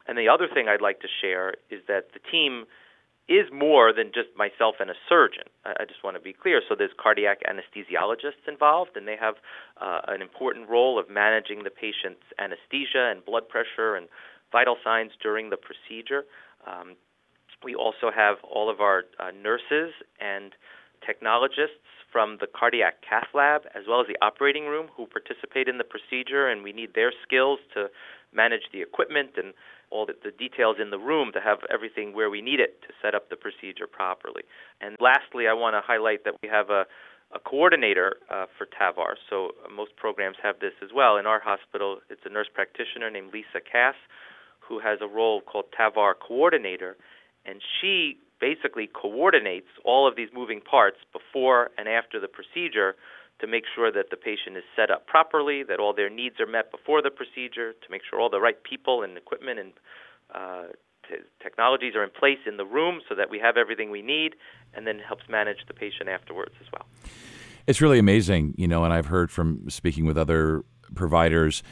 And 0.08 0.18
the 0.18 0.30
other 0.30 0.48
thing 0.54 0.68
I'd 0.68 0.82
like 0.82 1.00
to 1.00 1.08
share 1.22 1.56
is 1.72 1.82
that 1.88 2.14
the 2.14 2.20
team 2.32 2.66
is 3.30 3.48
more 3.54 3.94
than 3.94 4.12
just 4.14 4.30
myself 4.36 4.76
and 4.80 4.90
a 4.90 4.96
surgeon. 5.08 5.48
I 5.66 5.86
just 5.88 6.04
want 6.04 6.18
to 6.18 6.22
be 6.22 6.34
clear. 6.34 6.62
So 6.68 6.76
there's 6.78 6.92
cardiac 7.02 7.40
anesthesiologists 7.48 8.48
involved, 8.48 8.92
and 8.96 9.08
they 9.08 9.16
have 9.20 9.36
uh, 9.80 10.02
an 10.08 10.22
important 10.22 10.70
role 10.70 11.00
of 11.00 11.10
managing 11.10 11.64
the 11.64 11.70
patient's 11.70 12.24
anesthesia 12.38 13.12
and 13.12 13.24
blood 13.24 13.48
pressure 13.48 13.96
and 13.96 14.08
vital 14.52 14.76
signs 14.84 15.12
during 15.22 15.50
the 15.50 15.58
procedure. 15.58 16.26
Um, 16.68 16.96
we 17.64 17.76
also 17.76 18.12
have 18.14 18.38
all 18.44 18.70
of 18.70 18.82
our 18.82 19.04
uh, 19.20 19.32
nurses 19.32 19.94
and 20.20 20.52
technologists 21.06 21.88
from 22.14 22.38
the 22.40 22.48
cardiac 22.48 23.02
cath 23.02 23.28
lab 23.34 23.64
as 23.76 23.84
well 23.90 24.00
as 24.00 24.08
the 24.08 24.18
operating 24.22 24.68
room 24.68 24.88
who 24.96 25.08
participate 25.08 25.68
in 25.68 25.80
the 25.80 25.84
procedure, 25.84 26.48
and 26.48 26.64
we 26.64 26.72
need 26.72 26.94
their 26.94 27.12
skills 27.26 27.60
to 27.74 27.88
manage 28.32 28.70
the 28.72 28.82
equipment 28.82 29.32
and 29.36 29.54
all 29.90 30.06
the, 30.06 30.14
the 30.24 30.32
details 30.32 30.78
in 30.80 30.92
the 30.92 30.98
room 30.98 31.32
to 31.34 31.42
have 31.42 31.58
everything 31.74 32.14
where 32.14 32.30
we 32.30 32.42
need 32.42 32.60
it 32.60 32.82
to 32.84 32.94
set 33.02 33.14
up 33.14 33.30
the 33.30 33.36
procedure 33.36 33.88
properly. 33.88 34.44
And 34.80 34.96
lastly, 35.02 35.48
I 35.50 35.54
want 35.54 35.74
to 35.74 35.82
highlight 35.82 36.24
that 36.26 36.36
we 36.44 36.50
have 36.50 36.70
a 36.70 36.86
a 37.36 37.40
coordinator 37.40 38.18
uh, 38.30 38.46
for 38.58 38.68
TAVR. 38.68 39.16
So 39.30 39.58
uh, 39.66 39.74
most 39.74 39.96
programs 39.96 40.38
have 40.44 40.60
this 40.60 40.74
as 40.84 40.90
well. 40.94 41.18
In 41.18 41.26
our 41.26 41.40
hospital, 41.40 41.98
it's 42.10 42.22
a 42.26 42.30
nurse 42.30 42.48
practitioner 42.54 43.10
named 43.10 43.34
Lisa 43.34 43.60
Cass 43.60 43.96
who 44.60 44.80
has 44.80 45.00
a 45.02 45.08
role 45.08 45.42
called 45.42 45.66
TAVR 45.78 46.14
coordinator, 46.26 46.96
and 47.46 47.60
she 47.82 48.18
basically 48.44 48.88
coordinates 48.88 49.72
all 49.86 50.06
of 50.06 50.18
these 50.18 50.28
moving 50.34 50.60
parts 50.60 50.98
before 51.14 51.72
and 51.78 51.88
after 51.88 52.20
the 52.20 52.28
procedure 52.28 52.94
to 53.40 53.48
make 53.48 53.64
sure 53.74 53.90
that 53.90 54.08
the 54.12 54.18
patient 54.18 54.58
is 54.58 54.64
set 54.76 54.92
up 54.92 55.08
properly, 55.08 55.64
that 55.64 55.80
all 55.80 55.94
their 55.94 56.10
needs 56.10 56.42
are 56.42 56.46
met 56.46 56.70
before 56.70 57.02
the 57.02 57.10
procedure, 57.10 57.72
to 57.72 57.88
make 57.90 58.02
sure 58.08 58.20
all 58.20 58.30
the 58.30 58.42
right 58.42 58.62
people 58.64 59.02
and 59.02 59.18
equipment 59.18 59.60
and 59.60 59.72
uh, 60.36 60.64
t- 61.08 61.24
technologies 61.42 61.96
are 61.96 62.04
in 62.04 62.10
place 62.10 62.40
in 62.46 62.58
the 62.58 62.66
room 62.66 63.00
so 63.08 63.16
that 63.16 63.30
we 63.30 63.40
have 63.40 63.56
everything 63.56 63.90
we 63.90 64.02
need, 64.02 64.36
and 64.74 64.86
then 64.86 65.00
helps 65.00 65.24
manage 65.30 65.60
the 65.70 65.74
patient 65.74 66.10
afterwards 66.10 66.54
as 66.60 66.68
well. 66.74 66.86
It's 67.66 67.80
really 67.80 68.00
amazing, 68.00 68.56
you 68.58 68.68
know, 68.68 68.84
and 68.84 68.92
I've 68.92 69.06
heard 69.06 69.32
from 69.32 69.70
speaking 69.70 70.06
with 70.06 70.18
other 70.18 70.66
providers, 70.96 71.64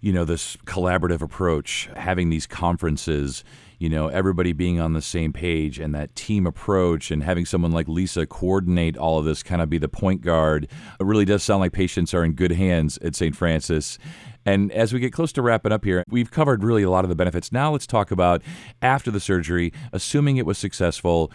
you 0.00 0.12
know, 0.12 0.24
this 0.24 0.56
collaborative 0.66 1.22
approach, 1.22 1.88
having 1.94 2.30
these 2.30 2.48
conferences 2.48 3.44
you 3.78 3.88
know, 3.88 4.08
everybody 4.08 4.52
being 4.52 4.80
on 4.80 4.94
the 4.94 5.02
same 5.02 5.32
page 5.32 5.78
and 5.78 5.94
that 5.94 6.14
team 6.14 6.46
approach 6.46 7.10
and 7.10 7.22
having 7.22 7.44
someone 7.44 7.72
like 7.72 7.88
Lisa 7.88 8.26
coordinate 8.26 8.96
all 8.96 9.18
of 9.18 9.24
this, 9.24 9.42
kind 9.42 9.60
of 9.60 9.68
be 9.68 9.78
the 9.78 9.88
point 9.88 10.22
guard. 10.22 10.68
It 10.98 11.04
really 11.04 11.24
does 11.24 11.42
sound 11.42 11.60
like 11.60 11.72
patients 11.72 12.14
are 12.14 12.24
in 12.24 12.32
good 12.32 12.52
hands 12.52 12.98
at 12.98 13.14
St. 13.14 13.36
Francis. 13.36 13.98
And 14.46 14.70
as 14.72 14.92
we 14.92 15.00
get 15.00 15.12
close 15.12 15.32
to 15.32 15.42
wrapping 15.42 15.72
up 15.72 15.84
here, 15.84 16.04
we've 16.08 16.30
covered 16.30 16.62
really 16.62 16.84
a 16.84 16.90
lot 16.90 17.04
of 17.04 17.08
the 17.08 17.16
benefits. 17.16 17.52
Now 17.52 17.72
let's 17.72 17.86
talk 17.86 18.10
about 18.10 18.42
after 18.80 19.10
the 19.10 19.20
surgery, 19.20 19.72
assuming 19.92 20.36
it 20.36 20.46
was 20.46 20.56
successful. 20.56 21.32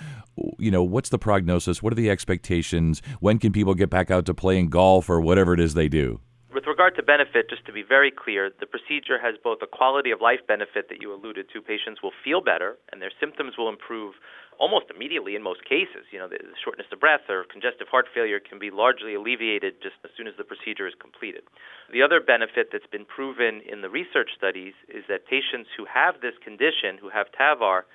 You 0.58 0.72
know, 0.72 0.82
what's 0.82 1.10
the 1.10 1.20
prognosis? 1.20 1.84
What 1.84 1.92
are 1.92 1.98
the 1.98 2.10
expectations? 2.10 3.02
When 3.20 3.38
can 3.38 3.52
people 3.52 3.76
get 3.76 3.90
back 3.90 4.10
out 4.10 4.26
to 4.28 4.34
playing 4.34 4.70
golf 4.70 5.10
or 5.10 5.20
whatever 5.20 5.54
it 5.54 5.60
is 5.60 5.74
they 5.74 5.90
do? 5.90 6.22
With 6.52 6.68
regard 6.68 7.00
to 7.00 7.04
benefit, 7.04 7.48
just 7.50 7.64
to 7.66 7.72
be 7.72 7.80
very 7.82 8.12
clear, 8.12 8.52
the 8.52 8.68
procedure 8.68 9.16
has 9.16 9.40
both 9.40 9.64
a 9.64 9.68
quality 9.68 10.12
of 10.12 10.20
life 10.20 10.44
benefit 10.52 10.92
that 10.92 11.00
you 11.00 11.16
alluded 11.16 11.48
to. 11.48 11.62
Patients 11.62 12.04
will 12.04 12.12
feel 12.28 12.42
better 12.44 12.76
and 12.92 13.02
their 13.02 13.12
symptoms 13.24 13.56
will 13.58 13.70
improve 13.70 14.16
almost 14.60 14.92
immediately 14.94 15.40
in 15.40 15.42
most 15.42 15.64
cases. 15.64 16.04
You 16.12 16.20
know, 16.20 16.28
the, 16.28 16.44
shortness 16.60 16.92
of 16.92 17.00
breath 17.00 17.24
or 17.32 17.46
congestive 17.48 17.88
heart 17.88 18.12
failure 18.14 18.44
can 18.44 18.60
be 18.60 18.70
largely 18.70 19.16
alleviated 19.16 19.80
just 19.82 19.96
as 20.04 20.12
soon 20.18 20.28
as 20.28 20.36
the 20.36 20.44
procedure 20.44 20.92
is 20.92 20.94
completed. 21.00 21.48
The 21.88 22.04
other 22.04 22.20
benefit 22.20 22.68
that's 22.68 22.90
been 22.92 23.08
proven 23.08 23.64
in 23.64 23.80
the 23.80 23.90
research 23.90 24.36
studies 24.36 24.76
is 24.92 25.08
that 25.08 25.32
patients 25.32 25.72
who 25.80 25.88
have 25.88 26.20
this 26.20 26.36
condition, 26.44 27.00
who 27.00 27.08
have 27.16 27.32
TAVR, 27.32 27.88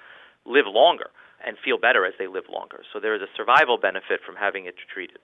live 0.49 0.67
longer 0.67 1.13
and 1.45 1.61
feel 1.61 1.77
better 1.77 2.09
as 2.09 2.15
they 2.19 2.27
live 2.27 2.49
longer. 2.49 2.81
So 2.89 3.01
there 3.05 3.15
is 3.15 3.21
a 3.21 3.29
survival 3.37 3.77
benefit 3.77 4.25
from 4.25 4.37
having 4.41 4.65
it 4.65 4.81
treated. 4.89 5.21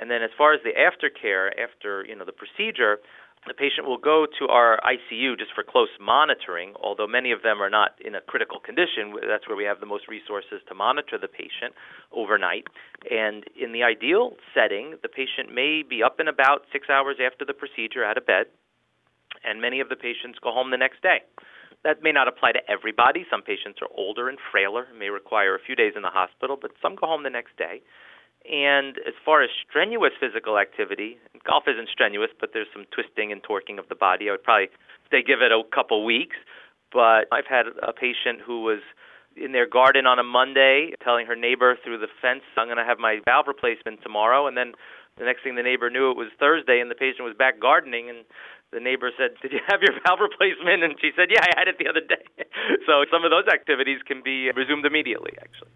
And 0.00 0.10
then 0.10 0.22
as 0.22 0.30
far 0.36 0.54
as 0.54 0.60
the 0.64 0.72
aftercare 0.72 1.50
after, 1.60 2.04
you 2.08 2.16
know, 2.16 2.24
the 2.24 2.32
procedure, 2.32 2.98
the 3.46 3.54
patient 3.54 3.86
will 3.86 3.98
go 3.98 4.26
to 4.38 4.48
our 4.48 4.80
ICU 4.80 5.38
just 5.38 5.52
for 5.54 5.62
close 5.62 5.88
monitoring, 6.00 6.74
although 6.82 7.06
many 7.06 7.32
of 7.32 7.42
them 7.42 7.60
are 7.62 7.70
not 7.70 7.92
in 8.00 8.14
a 8.14 8.20
critical 8.20 8.60
condition. 8.60 9.12
That's 9.28 9.48
where 9.48 9.56
we 9.56 9.64
have 9.64 9.80
the 9.80 9.86
most 9.86 10.08
resources 10.08 10.60
to 10.68 10.74
monitor 10.74 11.16
the 11.16 11.28
patient 11.28 11.72
overnight. 12.12 12.64
And 13.10 13.44
in 13.56 13.72
the 13.72 13.82
ideal 13.82 14.36
setting, 14.52 14.96
the 15.02 15.08
patient 15.08 15.54
may 15.54 15.82
be 15.88 16.02
up 16.02 16.20
and 16.20 16.28
about 16.28 16.64
six 16.72 16.88
hours 16.90 17.16
after 17.20 17.44
the 17.44 17.54
procedure 17.54 18.04
out 18.04 18.18
of 18.18 18.26
bed, 18.26 18.46
and 19.44 19.60
many 19.60 19.80
of 19.80 19.88
the 19.88 19.96
patients 19.96 20.38
go 20.42 20.52
home 20.52 20.70
the 20.70 20.76
next 20.76 21.00
day. 21.00 21.20
That 21.82 22.02
may 22.02 22.12
not 22.12 22.28
apply 22.28 22.52
to 22.52 22.60
everybody. 22.68 23.24
Some 23.30 23.40
patients 23.40 23.80
are 23.80 23.88
older 23.96 24.28
and 24.28 24.36
frailer, 24.52 24.84
and 24.90 24.98
may 24.98 25.08
require 25.08 25.54
a 25.54 25.64
few 25.64 25.74
days 25.74 25.94
in 25.96 26.02
the 26.02 26.12
hospital, 26.12 26.58
but 26.60 26.72
some 26.82 26.94
go 26.94 27.06
home 27.06 27.22
the 27.22 27.30
next 27.30 27.56
day. 27.56 27.80
And 28.48 28.96
as 29.06 29.14
far 29.24 29.42
as 29.42 29.50
strenuous 29.68 30.12
physical 30.18 30.58
activity, 30.58 31.18
golf 31.46 31.64
isn't 31.68 31.88
strenuous, 31.88 32.30
but 32.40 32.50
there's 32.52 32.68
some 32.72 32.86
twisting 32.90 33.32
and 33.32 33.42
torquing 33.42 33.78
of 33.78 33.88
the 33.88 33.94
body. 33.94 34.28
I 34.28 34.32
would 34.32 34.42
probably 34.42 34.68
say 35.10 35.22
give 35.22 35.42
it 35.42 35.52
a 35.52 35.62
couple 35.74 36.04
weeks. 36.04 36.36
But 36.92 37.30
I've 37.30 37.46
had 37.46 37.66
a 37.82 37.92
patient 37.92 38.42
who 38.44 38.62
was 38.62 38.80
in 39.36 39.52
their 39.52 39.66
garden 39.68 40.06
on 40.06 40.18
a 40.18 40.26
Monday 40.26 40.92
telling 41.04 41.26
her 41.26 41.36
neighbor 41.36 41.78
through 41.84 41.98
the 41.98 42.10
fence, 42.20 42.42
I'm 42.56 42.66
going 42.66 42.82
to 42.82 42.84
have 42.84 42.98
my 42.98 43.20
valve 43.24 43.46
replacement 43.46 44.02
tomorrow. 44.02 44.46
And 44.46 44.56
then 44.56 44.74
the 45.18 45.24
next 45.24 45.42
thing 45.42 45.54
the 45.54 45.62
neighbor 45.62 45.88
knew, 45.90 46.10
it 46.10 46.16
was 46.16 46.28
Thursday, 46.38 46.80
and 46.80 46.90
the 46.90 46.98
patient 46.98 47.22
was 47.22 47.36
back 47.38 47.60
gardening. 47.60 48.10
And 48.10 48.26
the 48.72 48.80
neighbor 48.80 49.10
said, 49.14 49.38
Did 49.42 49.52
you 49.52 49.60
have 49.68 49.82
your 49.82 49.94
valve 50.06 50.18
replacement? 50.18 50.82
And 50.82 50.98
she 50.98 51.10
said, 51.14 51.30
Yeah, 51.30 51.46
I 51.46 51.54
had 51.54 51.68
it 51.68 51.78
the 51.78 51.86
other 51.86 52.02
day. 52.02 52.26
so 52.86 53.06
some 53.10 53.22
of 53.22 53.30
those 53.30 53.46
activities 53.46 54.02
can 54.02 54.22
be 54.22 54.50
resumed 54.50 54.84
immediately, 54.86 55.38
actually. 55.38 55.70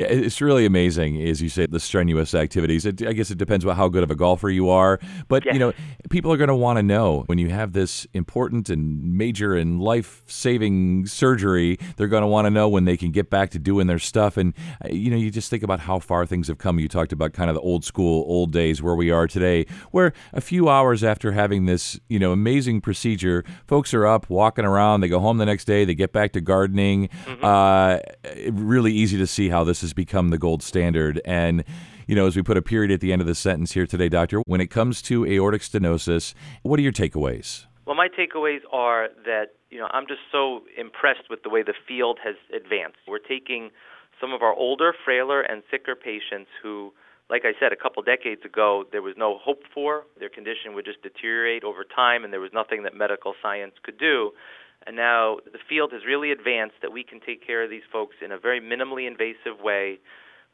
It's 0.00 0.40
really 0.40 0.66
amazing, 0.66 1.22
as 1.22 1.40
you 1.40 1.48
say, 1.48 1.66
the 1.66 1.78
strenuous 1.78 2.34
activities. 2.34 2.84
It, 2.84 3.06
I 3.06 3.12
guess 3.12 3.30
it 3.30 3.38
depends 3.38 3.64
about 3.64 3.76
how 3.76 3.88
good 3.88 4.02
of 4.02 4.10
a 4.10 4.16
golfer 4.16 4.50
you 4.50 4.68
are, 4.68 4.98
but 5.28 5.44
yes. 5.44 5.54
you 5.54 5.60
know, 5.60 5.72
people 6.10 6.32
are 6.32 6.36
going 6.36 6.48
to 6.48 6.54
want 6.56 6.78
to 6.78 6.82
know 6.82 7.22
when 7.26 7.38
you 7.38 7.50
have 7.50 7.74
this 7.74 8.04
important 8.12 8.68
and 8.68 9.16
major 9.16 9.54
and 9.54 9.80
life-saving 9.80 11.06
surgery. 11.06 11.78
They're 11.96 12.08
going 12.08 12.22
to 12.22 12.26
want 12.26 12.46
to 12.46 12.50
know 12.50 12.68
when 12.68 12.86
they 12.86 12.96
can 12.96 13.12
get 13.12 13.30
back 13.30 13.50
to 13.50 13.60
doing 13.60 13.86
their 13.86 14.00
stuff. 14.00 14.36
And 14.36 14.52
uh, 14.84 14.88
you 14.88 15.12
know, 15.12 15.16
you 15.16 15.30
just 15.30 15.48
think 15.48 15.62
about 15.62 15.78
how 15.78 16.00
far 16.00 16.26
things 16.26 16.48
have 16.48 16.58
come. 16.58 16.80
You 16.80 16.88
talked 16.88 17.12
about 17.12 17.32
kind 17.32 17.48
of 17.48 17.54
the 17.54 17.62
old 17.62 17.84
school, 17.84 18.24
old 18.26 18.50
days 18.50 18.82
where 18.82 18.96
we 18.96 19.12
are 19.12 19.28
today, 19.28 19.64
where 19.92 20.12
a 20.32 20.40
few 20.40 20.68
hours 20.68 21.04
after 21.04 21.30
having 21.30 21.66
this, 21.66 22.00
you 22.08 22.18
know, 22.18 22.32
amazing 22.32 22.80
procedure, 22.80 23.44
folks 23.68 23.94
are 23.94 24.06
up, 24.06 24.28
walking 24.28 24.64
around. 24.64 25.02
They 25.02 25.08
go 25.08 25.20
home 25.20 25.38
the 25.38 25.46
next 25.46 25.66
day. 25.66 25.84
They 25.84 25.94
get 25.94 26.12
back 26.12 26.32
to 26.32 26.40
gardening. 26.40 27.10
Mm-hmm. 27.26 27.44
Uh, 27.44 27.98
really 28.50 28.92
easy 28.92 29.18
to 29.18 29.26
see 29.28 29.50
how 29.50 29.62
this 29.62 29.83
has 29.84 29.92
become 29.92 30.30
the 30.30 30.38
gold 30.38 30.62
standard. 30.62 31.20
And, 31.24 31.62
you 32.08 32.16
know, 32.16 32.26
as 32.26 32.34
we 32.34 32.42
put 32.42 32.56
a 32.56 32.62
period 32.62 32.90
at 32.90 33.00
the 33.00 33.12
end 33.12 33.20
of 33.20 33.28
the 33.28 33.34
sentence 33.36 33.72
here 33.72 33.86
today, 33.86 34.08
Doctor, 34.08 34.40
when 34.46 34.60
it 34.60 34.66
comes 34.66 35.00
to 35.02 35.24
aortic 35.24 35.62
stenosis, 35.62 36.34
what 36.62 36.80
are 36.80 36.82
your 36.82 36.92
takeaways? 36.92 37.66
Well, 37.86 37.96
my 37.96 38.08
takeaways 38.08 38.60
are 38.72 39.08
that, 39.24 39.54
you 39.70 39.78
know, 39.78 39.88
I'm 39.92 40.06
just 40.06 40.22
so 40.32 40.62
impressed 40.76 41.28
with 41.28 41.42
the 41.42 41.50
way 41.50 41.62
the 41.62 41.74
field 41.86 42.18
has 42.24 42.34
advanced. 42.54 42.98
We're 43.06 43.18
taking 43.18 43.70
some 44.20 44.32
of 44.32 44.42
our 44.42 44.54
older, 44.54 44.94
frailer, 45.04 45.42
and 45.42 45.62
sicker 45.70 45.94
patients 45.94 46.48
who, 46.62 46.92
like 47.28 47.42
I 47.44 47.52
said, 47.60 47.72
a 47.72 47.76
couple 47.76 48.02
decades 48.02 48.42
ago, 48.44 48.84
there 48.90 49.02
was 49.02 49.14
no 49.18 49.38
hope 49.38 49.62
for. 49.72 50.04
Their 50.18 50.28
condition 50.30 50.74
would 50.74 50.84
just 50.84 51.02
deteriorate 51.02 51.64
over 51.64 51.84
time, 51.84 52.24
and 52.24 52.32
there 52.32 52.40
was 52.40 52.52
nothing 52.54 52.84
that 52.84 52.94
medical 52.94 53.34
science 53.42 53.74
could 53.82 53.98
do. 53.98 54.32
And 54.86 54.96
now 54.96 55.38
the 55.44 55.58
field 55.68 55.92
has 55.92 56.02
really 56.06 56.30
advanced 56.30 56.76
that 56.82 56.92
we 56.92 57.04
can 57.04 57.20
take 57.20 57.44
care 57.46 57.62
of 57.62 57.70
these 57.70 57.86
folks 57.90 58.16
in 58.24 58.32
a 58.32 58.38
very 58.38 58.60
minimally 58.60 59.06
invasive 59.06 59.60
way 59.62 59.98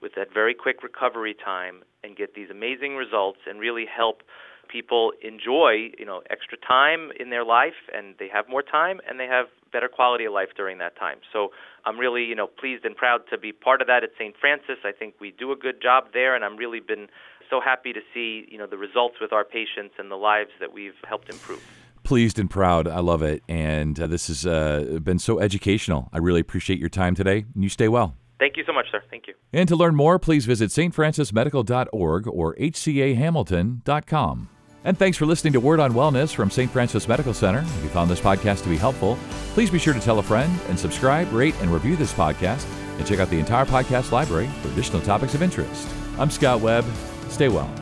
with 0.01 0.13
that 0.17 0.33
very 0.33 0.55
quick 0.55 0.83
recovery 0.83 1.35
time 1.35 1.83
and 2.03 2.17
get 2.17 2.35
these 2.35 2.49
amazing 2.51 2.97
results 2.97 3.39
and 3.47 3.61
really 3.61 3.85
help 3.87 4.23
people 4.71 5.13
enjoy, 5.23 5.91
you 5.99 6.07
know, 6.07 6.23
extra 6.31 6.57
time 6.57 7.11
in 7.19 7.31
their 7.31 7.45
life 7.45 7.91
and 7.93 8.15
they 8.19 8.29
have 8.33 8.49
more 8.49 8.63
time 8.63 9.01
and 9.09 9.19
they 9.19 9.27
have 9.27 9.47
better 9.73 9.89
quality 9.89 10.25
of 10.25 10.33
life 10.33 10.49
during 10.57 10.79
that 10.79 10.97
time. 10.97 11.19
So 11.33 11.49
I'm 11.85 11.99
really, 11.99 12.25
you 12.25 12.35
know, 12.35 12.47
pleased 12.47 12.85
and 12.85 12.97
proud 12.97 13.23
to 13.31 13.39
be 13.39 13.53
part 13.53 13.81
of 13.81 13.89
that 13.89 14.05
at 14.05 14.11
St. 14.19 14.35
Francis. 14.41 14.79
I 14.85 14.93
think 14.93 15.15
we 15.21 15.33
do 15.33 15.53
a 15.53 15.57
good 15.57 15.83
job 15.83 16.05
there 16.13 16.35
and 16.35 16.45
I'm 16.45 16.57
really 16.57 16.81
been 16.81 17.09
so 17.51 17.61
happy 17.61 17.93
to 17.93 18.01
see, 18.15 18.47
you 18.49 18.59
know, 18.59 18.67
the 18.67 18.79
results 18.79 19.17
with 19.21 19.33
our 19.33 19.45
patients 19.45 19.95
and 19.99 20.11
the 20.11 20.17
lives 20.17 20.51
that 20.61 20.73
we've 20.73 20.99
helped 21.07 21.29
improve 21.29 21.80
pleased 22.11 22.41
and 22.41 22.51
proud. 22.51 22.89
I 22.89 22.99
love 22.99 23.23
it. 23.23 23.41
And 23.49 24.01
uh, 24.01 24.09
this 24.09 24.27
has 24.27 24.45
uh, 24.45 24.99
been 25.01 25.21
so 25.21 25.39
educational. 25.39 26.09
I 26.13 26.19
really 26.19 26.41
appreciate 26.41 26.81
your 26.81 26.89
time 26.89 27.15
today. 27.15 27.45
And 27.55 27.63
you 27.63 27.69
stay 27.69 27.87
well. 27.87 28.17
Thank 28.41 28.57
you 28.57 28.65
so 28.67 28.73
much, 28.73 28.87
sir. 28.91 29.01
Thank 29.11 29.29
you. 29.29 29.35
And 29.53 29.69
to 29.69 29.77
learn 29.77 29.95
more, 29.95 30.19
please 30.19 30.45
visit 30.45 30.71
stfrancismedical.org 30.71 32.27
or 32.27 32.57
hcahamilton.com. 32.57 34.49
And 34.83 34.99
thanks 34.99 35.19
for 35.19 35.27
listening 35.27 35.53
to 35.53 35.61
Word 35.61 35.79
on 35.79 35.93
Wellness 35.93 36.35
from 36.35 36.51
St. 36.51 36.69
Francis 36.69 37.07
Medical 37.07 37.33
Center. 37.33 37.61
If 37.61 37.85
you 37.85 37.91
found 37.91 38.11
this 38.11 38.19
podcast 38.19 38.65
to 38.65 38.69
be 38.69 38.77
helpful, 38.77 39.17
please 39.55 39.71
be 39.71 39.79
sure 39.79 39.95
to 39.95 40.01
tell 40.01 40.19
a 40.19 40.23
friend 40.25 40.53
and 40.69 40.77
subscribe, 40.77 41.33
rate, 41.33 41.55
and 41.61 41.73
review 41.73 41.95
this 41.95 42.13
podcast. 42.13 42.67
And 42.99 43.07
check 43.07 43.21
out 43.21 43.31
the 43.31 43.39
entire 43.39 43.67
podcast 43.67 44.11
library 44.11 44.49
for 44.63 44.69
additional 44.71 45.01
topics 45.01 45.35
of 45.35 45.43
interest. 45.43 45.89
I'm 46.19 46.29
Scott 46.31 46.61
Webb. 46.61 46.85
Stay 47.29 47.49
well. 47.49 47.73